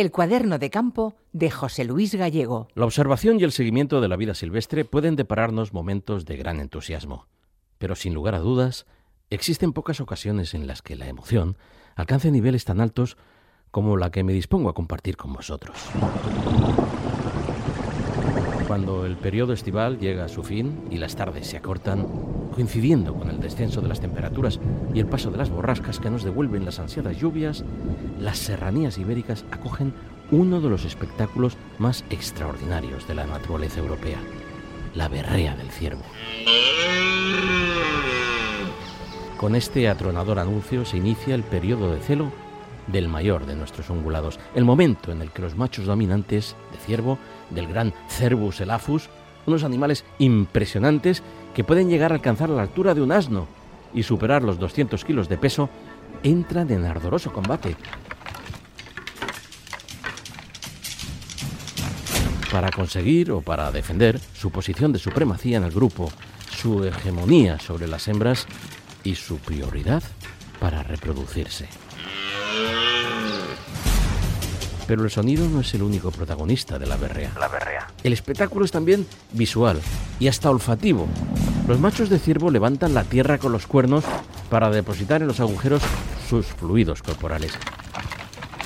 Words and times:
El 0.00 0.10
cuaderno 0.10 0.58
de 0.58 0.70
campo 0.70 1.14
de 1.34 1.50
José 1.50 1.84
Luis 1.84 2.14
Gallego. 2.14 2.68
La 2.74 2.86
observación 2.86 3.38
y 3.38 3.44
el 3.44 3.52
seguimiento 3.52 4.00
de 4.00 4.08
la 4.08 4.16
vida 4.16 4.32
silvestre 4.32 4.86
pueden 4.86 5.14
depararnos 5.14 5.74
momentos 5.74 6.24
de 6.24 6.38
gran 6.38 6.58
entusiasmo, 6.58 7.26
pero 7.76 7.94
sin 7.94 8.14
lugar 8.14 8.34
a 8.34 8.38
dudas, 8.38 8.86
existen 9.28 9.74
pocas 9.74 10.00
ocasiones 10.00 10.54
en 10.54 10.66
las 10.66 10.80
que 10.80 10.96
la 10.96 11.06
emoción 11.06 11.58
alcance 11.96 12.30
niveles 12.30 12.64
tan 12.64 12.80
altos 12.80 13.18
como 13.70 13.98
la 13.98 14.10
que 14.10 14.24
me 14.24 14.32
dispongo 14.32 14.70
a 14.70 14.74
compartir 14.74 15.18
con 15.18 15.34
vosotros. 15.34 15.76
Cuando 18.70 19.04
el 19.04 19.16
periodo 19.16 19.52
estival 19.52 19.98
llega 19.98 20.26
a 20.26 20.28
su 20.28 20.44
fin 20.44 20.82
y 20.92 20.98
las 20.98 21.16
tardes 21.16 21.48
se 21.48 21.56
acortan, 21.56 22.06
coincidiendo 22.54 23.14
con 23.14 23.28
el 23.28 23.40
descenso 23.40 23.80
de 23.80 23.88
las 23.88 23.98
temperaturas 23.98 24.60
y 24.94 25.00
el 25.00 25.06
paso 25.06 25.32
de 25.32 25.38
las 25.38 25.50
borrascas 25.50 25.98
que 25.98 26.08
nos 26.08 26.22
devuelven 26.22 26.64
las 26.64 26.78
ansiadas 26.78 27.18
lluvias, 27.18 27.64
las 28.20 28.38
serranías 28.38 28.96
ibéricas 28.96 29.44
acogen 29.50 29.92
uno 30.30 30.60
de 30.60 30.70
los 30.70 30.84
espectáculos 30.84 31.56
más 31.80 32.04
extraordinarios 32.10 33.08
de 33.08 33.16
la 33.16 33.26
naturaleza 33.26 33.80
europea, 33.80 34.18
la 34.94 35.08
berrea 35.08 35.56
del 35.56 35.72
ciervo. 35.72 36.04
Con 39.36 39.56
este 39.56 39.88
atronador 39.88 40.38
anuncio 40.38 40.84
se 40.84 40.98
inicia 40.98 41.34
el 41.34 41.42
periodo 41.42 41.90
de 41.90 41.98
celo 41.98 42.30
del 42.86 43.08
mayor 43.08 43.46
de 43.46 43.56
nuestros 43.56 43.90
ungulados, 43.90 44.38
el 44.54 44.64
momento 44.64 45.12
en 45.12 45.22
el 45.22 45.30
que 45.30 45.42
los 45.42 45.56
machos 45.56 45.86
dominantes 45.86 46.56
de 46.72 46.78
ciervo, 46.78 47.18
del 47.50 47.68
gran 47.68 47.92
Cervus 48.08 48.60
elaphus, 48.60 49.08
unos 49.46 49.64
animales 49.64 50.04
impresionantes 50.18 51.22
que 51.54 51.64
pueden 51.64 51.88
llegar 51.88 52.12
a 52.12 52.16
alcanzar 52.16 52.50
la 52.50 52.62
altura 52.62 52.94
de 52.94 53.02
un 53.02 53.12
asno 53.12 53.46
y 53.94 54.02
superar 54.02 54.42
los 54.42 54.58
200 54.58 55.04
kilos 55.04 55.28
de 55.28 55.38
peso, 55.38 55.68
entran 56.22 56.70
en 56.70 56.84
ardoroso 56.84 57.32
combate. 57.32 57.76
Para 62.50 62.70
conseguir 62.70 63.30
o 63.30 63.40
para 63.40 63.70
defender 63.70 64.18
su 64.18 64.50
posición 64.50 64.92
de 64.92 64.98
supremacía 64.98 65.58
en 65.58 65.64
el 65.64 65.70
grupo, 65.70 66.10
su 66.50 66.84
hegemonía 66.84 67.58
sobre 67.58 67.86
las 67.86 68.08
hembras 68.08 68.46
y 69.04 69.14
su 69.14 69.38
prioridad 69.38 70.02
para 70.58 70.82
reproducirse. 70.82 71.68
Pero 74.90 75.04
el 75.04 75.10
sonido 75.12 75.48
no 75.48 75.60
es 75.60 75.72
el 75.74 75.84
único 75.84 76.10
protagonista 76.10 76.76
de 76.76 76.84
la 76.84 76.96
berrea. 76.96 77.30
La 77.38 77.46
berrea. 77.46 77.86
El 78.02 78.12
espectáculo 78.12 78.64
es 78.64 78.72
también 78.72 79.06
visual 79.34 79.80
y 80.18 80.26
hasta 80.26 80.50
olfativo. 80.50 81.06
Los 81.68 81.78
machos 81.78 82.10
de 82.10 82.18
ciervo 82.18 82.50
levantan 82.50 82.92
la 82.92 83.04
tierra 83.04 83.38
con 83.38 83.52
los 83.52 83.68
cuernos 83.68 84.04
para 84.48 84.68
depositar 84.68 85.20
en 85.20 85.28
los 85.28 85.38
agujeros 85.38 85.80
sus 86.28 86.46
fluidos 86.46 87.04
corporales. 87.04 87.52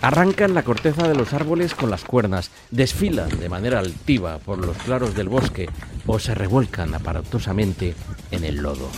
Arrancan 0.00 0.54
la 0.54 0.62
corteza 0.62 1.06
de 1.06 1.14
los 1.14 1.34
árboles 1.34 1.74
con 1.74 1.90
las 1.90 2.04
cuernas, 2.04 2.50
desfilan 2.70 3.38
de 3.38 3.50
manera 3.50 3.80
altiva 3.80 4.38
por 4.38 4.56
los 4.56 4.78
claros 4.78 5.14
del 5.14 5.28
bosque 5.28 5.68
o 6.06 6.18
se 6.18 6.34
revuelcan 6.34 6.94
aparatosamente 6.94 7.94
en 8.30 8.44
el 8.44 8.56
lodo. 8.62 8.88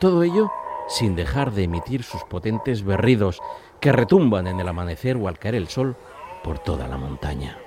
Todo 0.00 0.24
ello 0.24 0.50
sin 0.88 1.16
dejar 1.16 1.52
de 1.52 1.64
emitir 1.64 2.02
sus 2.02 2.24
potentes 2.24 2.84
berridos 2.84 3.40
que 3.80 3.92
retumban 3.92 4.46
en 4.46 4.60
el 4.60 4.68
amanecer 4.68 5.16
o 5.16 5.28
al 5.28 5.38
caer 5.38 5.54
el 5.54 5.68
sol 5.68 5.96
por 6.42 6.58
toda 6.58 6.88
la 6.88 6.96
montaña. 6.96 7.58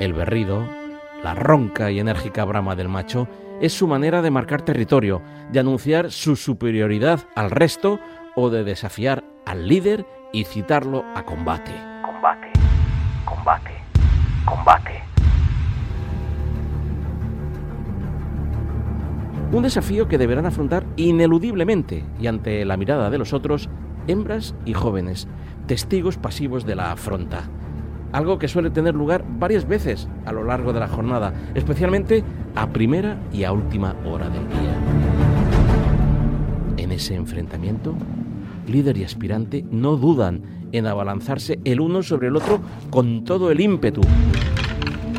El 0.00 0.12
berrido, 0.12 0.66
la 1.22 1.34
ronca 1.34 1.90
y 1.90 2.00
enérgica 2.00 2.44
brama 2.44 2.76
del 2.76 2.88
macho, 2.88 3.28
es 3.60 3.72
su 3.72 3.86
manera 3.86 4.20
de 4.20 4.30
marcar 4.30 4.62
territorio, 4.62 5.22
de 5.50 5.60
anunciar 5.60 6.10
su 6.10 6.36
superioridad 6.36 7.20
al 7.34 7.50
resto 7.50 7.98
o 8.34 8.50
de 8.50 8.64
desafiar 8.64 9.24
al 9.46 9.66
líder 9.66 10.06
y 10.32 10.44
citarlo 10.44 11.04
a 11.14 11.24
combate. 11.24 11.72
Combate, 12.04 12.52
combate, 13.24 13.72
combate. 14.44 15.05
Un 19.52 19.62
desafío 19.62 20.08
que 20.08 20.18
deberán 20.18 20.46
afrontar 20.46 20.84
ineludiblemente 20.96 22.04
y 22.20 22.26
ante 22.26 22.64
la 22.64 22.76
mirada 22.76 23.10
de 23.10 23.18
los 23.18 23.32
otros, 23.32 23.68
hembras 24.08 24.54
y 24.64 24.72
jóvenes, 24.72 25.28
testigos 25.66 26.16
pasivos 26.16 26.66
de 26.66 26.74
la 26.74 26.92
afronta. 26.92 27.44
Algo 28.12 28.38
que 28.38 28.48
suele 28.48 28.70
tener 28.70 28.94
lugar 28.94 29.24
varias 29.38 29.66
veces 29.66 30.08
a 30.24 30.32
lo 30.32 30.42
largo 30.42 30.72
de 30.72 30.80
la 30.80 30.88
jornada, 30.88 31.32
especialmente 31.54 32.24
a 32.54 32.68
primera 32.68 33.18
y 33.32 33.44
a 33.44 33.52
última 33.52 33.94
hora 34.04 34.28
del 34.28 34.48
día. 34.48 34.74
En 36.76 36.92
ese 36.92 37.14
enfrentamiento, 37.14 37.94
líder 38.66 38.98
y 38.98 39.04
aspirante 39.04 39.64
no 39.70 39.96
dudan 39.96 40.42
en 40.72 40.86
abalanzarse 40.86 41.60
el 41.64 41.80
uno 41.80 42.02
sobre 42.02 42.28
el 42.28 42.36
otro 42.36 42.60
con 42.90 43.24
todo 43.24 43.50
el 43.50 43.60
ímpetu 43.60 44.00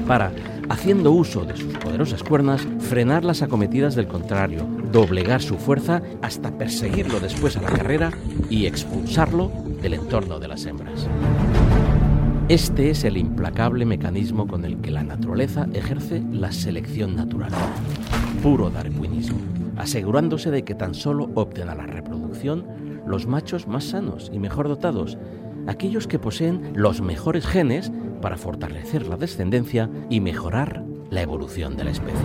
para 0.07 0.31
haciendo 0.69 1.11
uso 1.11 1.45
de 1.45 1.55
sus 1.55 1.73
poderosas 1.75 2.23
cuernas, 2.23 2.67
frenar 2.79 3.23
las 3.23 3.41
acometidas 3.41 3.95
del 3.95 4.07
contrario, 4.07 4.67
doblegar 4.91 5.41
su 5.41 5.57
fuerza 5.57 6.01
hasta 6.21 6.57
perseguirlo 6.57 7.19
después 7.19 7.57
a 7.57 7.61
la 7.61 7.69
carrera 7.69 8.11
y 8.49 8.65
expulsarlo 8.65 9.51
del 9.81 9.95
entorno 9.95 10.39
de 10.39 10.47
las 10.47 10.65
hembras. 10.65 11.07
Este 12.49 12.89
es 12.89 13.03
el 13.03 13.17
implacable 13.17 13.85
mecanismo 13.85 14.47
con 14.47 14.63
el 14.63 14.77
que 14.77 14.91
la 14.91 15.03
naturaleza 15.03 15.67
ejerce 15.73 16.23
la 16.31 16.53
selección 16.53 17.15
natural. 17.15 17.51
Puro 18.41 18.69
darwinismo, 18.69 19.39
asegurándose 19.75 20.49
de 20.49 20.63
que 20.63 20.73
tan 20.73 20.93
solo 20.93 21.29
opten 21.35 21.67
a 21.67 21.75
la 21.75 21.85
reproducción 21.85 22.65
los 23.05 23.27
machos 23.27 23.67
más 23.67 23.85
sanos 23.85 24.31
y 24.33 24.39
mejor 24.39 24.67
dotados, 24.69 25.17
aquellos 25.67 26.07
que 26.07 26.19
poseen 26.19 26.73
los 26.75 27.01
mejores 27.01 27.45
genes 27.45 27.91
para 28.21 28.37
fortalecer 28.37 29.07
la 29.07 29.17
descendencia 29.17 29.89
y 30.09 30.21
mejorar 30.21 30.83
la 31.09 31.21
evolución 31.21 31.75
de 31.77 31.83
la 31.83 31.91
especie. 31.91 32.21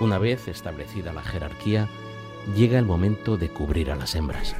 Una 0.00 0.18
vez 0.18 0.46
establecida 0.46 1.12
la 1.12 1.22
jerarquía, 1.22 1.88
llega 2.54 2.78
el 2.78 2.84
momento 2.84 3.36
de 3.36 3.48
cubrir 3.48 3.90
a 3.90 3.96
las 3.96 4.14
hembras. 4.14 4.54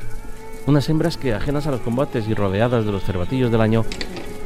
Unas 0.67 0.89
hembras 0.89 1.17
que, 1.17 1.33
ajenas 1.33 1.67
a 1.69 1.71
los 1.71 1.81
combates 1.81 2.29
y 2.29 2.35
rodeadas 2.35 2.85
de 2.85 2.93
los 2.93 3.05
cervatillos 3.05 3.53
del 3.53 3.61
año, 3.61 3.85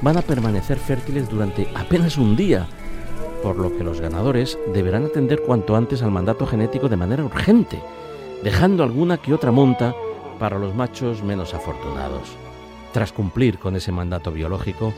van 0.03 0.17
a 0.19 0.23
permanecer 0.23 0.79
fértiles 0.79 1.29
durante 1.29 1.69
apenas 1.75 2.19
un 2.19 2.37
día 2.37 2.69
por 3.43 3.57
lo 3.57 3.77
que 3.77 3.85
los 3.85 4.01
ganadores 4.01 4.59
deberán 4.73 5.05
atender 5.05 5.43
cuanto 5.43 5.75
antes 5.75 6.03
al 6.03 6.13
mandato 6.13 6.47
genético 6.47 6.89
de 6.89 6.97
manera 6.97 7.25
urgente, 7.25 7.83
dejando 8.43 8.85
alguna 8.85 9.19
que 9.19 9.35
otra 9.35 9.51
monta 9.51 9.95
para 10.39 10.59
los 10.59 10.75
machos 10.75 11.23
menos 11.23 11.53
afortunados. 11.53 12.29
Tras 12.93 13.13
cumplir 13.13 13.59
con 13.59 13.75
ese 13.75 13.91
mandato 13.91 14.31
biológico, 14.31 14.95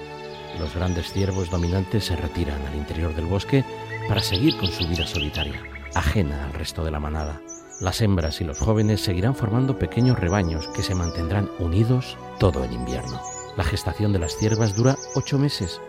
los 0.60 0.74
grandes 0.74 1.12
ciervos 1.12 1.50
dominantes 1.50 2.04
se 2.04 2.16
retiran 2.16 2.60
al 2.66 2.76
interior 2.76 3.14
del 3.14 3.26
bosque 3.26 3.64
para 4.08 4.20
seguir 4.20 4.56
con 4.58 4.68
su 4.68 4.86
vida 4.86 5.06
solitaria, 5.06 5.62
ajena 5.94 6.44
al 6.44 6.52
resto 6.52 6.84
de 6.84 6.90
la 6.90 7.00
manada. 7.00 7.40
Las 7.80 8.00
hembras 8.02 8.40
y 8.40 8.44
los 8.44 8.58
jóvenes 8.58 9.00
seguirán 9.00 9.34
formando 9.34 9.78
pequeños 9.78 10.18
rebaños 10.18 10.68
que 10.68 10.82
se 10.82 10.94
mantendrán 10.94 11.48
unidos 11.58 12.16
todo 12.38 12.62
el 12.62 12.72
invierno. 12.72 13.33
La 13.56 13.64
gestación 13.64 14.12
de 14.12 14.18
las 14.18 14.36
ciervas 14.36 14.74
dura 14.74 14.96
ocho 15.14 15.38
meses, 15.38 15.80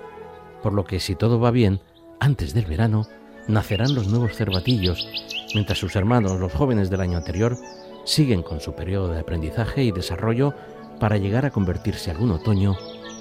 por 0.62 0.74
lo 0.74 0.86
que 0.86 1.00
si 1.00 1.16
todo 1.16 1.40
va 1.40 1.52
bien, 1.52 1.82
antes 2.20 2.54
del 2.54 2.66
verano, 2.66 3.08
nacerán 3.48 3.96
los 3.96 4.08
nuevos 4.08 4.36
cervatillos, 4.36 5.08
mientras 5.54 5.80
sus 5.80 5.96
hermanos, 5.96 6.40
los 6.40 6.54
jóvenes 6.54 6.90
del 6.90 7.02
año 7.02 7.18
anterior, 7.18 7.58
siguen 8.04 8.44
con 8.44 8.62
su 8.62 8.74
periodo 8.74 9.10
de 9.10 9.20
aprendizaje 9.20 9.84
y 9.84 9.92
desarrollo 9.92 10.54
para 11.00 11.18
llegar 11.18 11.46
a 11.46 11.52
convertirse 11.52 12.12
algún 12.12 12.32
otoño 12.32 12.78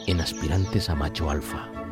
en 0.06 0.20
aspirantes 0.20 0.90
a 0.90 0.94
macho 0.94 1.30
alfa. 1.30 1.83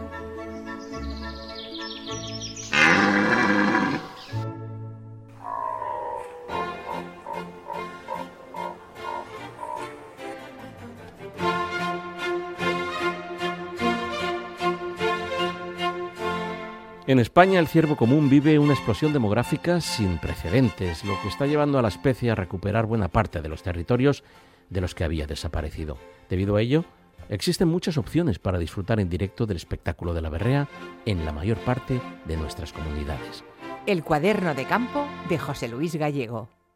En 17.13 17.19
España 17.19 17.61
el 17.61 17.69
ciervo 17.69 17.95
común 17.95 18.31
vive 18.31 18.59
una 18.59 18.73
explosión 18.73 19.13
demográfica 19.13 19.83
sin 19.83 20.17
precedentes, 20.17 21.05
lo 21.05 21.21
que 21.21 21.29
está 21.29 21.45
llevando 21.45 21.79
a 21.79 21.83
la 21.83 21.89
especie 21.89 22.31
a 22.31 22.35
recuperar 22.35 22.87
buena 22.87 23.09
parte 23.09 23.43
de 23.43 23.51
los 23.51 23.63
territorios 23.63 24.25
de 24.71 24.81
los 24.81 24.95
que 24.95 25.05
había 25.05 25.27
desaparecido. 25.27 25.99
Debido 26.31 26.57
a 26.57 26.63
ello, 26.63 26.87
existen 27.29 27.69
muchas 27.69 27.99
opciones 27.99 28.39
para 28.39 28.59
disfrutar 28.59 28.99
en 28.99 29.11
directo 29.11 29.45
del 29.45 29.59
espectáculo 29.59 30.15
de 30.15 30.23
la 30.23 30.31
berrea 30.31 30.69
en 31.05 31.27
la 31.27 31.33
mayor 31.33 31.59
parte 31.59 32.01
de 32.25 32.37
nuestras 32.39 32.73
comunidades. 32.73 33.45
El 33.85 34.05
cuaderno 34.05 34.55
de 34.55 34.65
campo 34.65 35.05
de 35.29 35.37
José 35.37 35.69
Luis 35.69 35.95
Gallego. 35.97 36.49